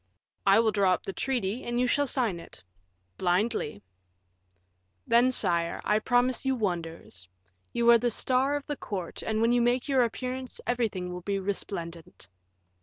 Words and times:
"I 0.47 0.59
will 0.59 0.71
draw 0.71 0.93
up 0.95 1.03
the 1.03 1.13
treaty, 1.13 1.63
and 1.63 1.79
you 1.79 1.85
shall 1.85 2.07
sign 2.07 2.39
it." 2.39 2.63
"Blindly." 3.19 3.83
"Then, 5.05 5.31
sire, 5.31 5.79
I 5.83 5.99
promise 5.99 6.43
you 6.43 6.55
wonders; 6.55 7.29
you 7.71 7.87
are 7.91 7.99
the 7.99 8.09
star 8.09 8.55
of 8.55 8.65
the 8.65 8.77
court, 8.77 9.21
and 9.21 9.41
when 9.41 9.51
you 9.51 9.61
make 9.61 9.87
your 9.87 10.01
appearance, 10.01 10.59
everything 10.65 11.13
will 11.13 11.21
be 11.21 11.37
resplendent." 11.37 12.27